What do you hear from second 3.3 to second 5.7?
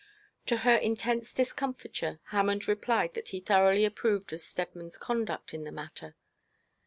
thoroughly approved of Steadman's conduct in